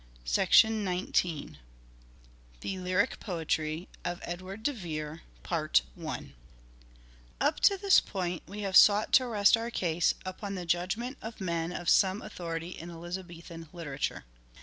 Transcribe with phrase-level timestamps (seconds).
[0.25, 1.59] CHAPTER VIII
[2.61, 5.21] THE LYRIC POETRY OF EDWARD DE VERE
[7.39, 11.39] UP to this point we have sought to rest our case upon the judgment of
[11.39, 14.25] men of some authority in Elizabethan literature.